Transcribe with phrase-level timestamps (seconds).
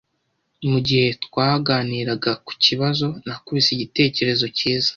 [0.71, 4.89] Mugihe twaganiraga kukibazo, nakubise igitekerezo cyiza.